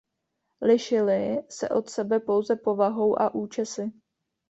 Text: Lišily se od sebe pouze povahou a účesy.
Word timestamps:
Lišily 0.61 1.43
se 1.49 1.69
od 1.69 1.89
sebe 1.89 2.19
pouze 2.19 2.55
povahou 2.55 3.21
a 3.21 3.33
účesy. 3.35 3.91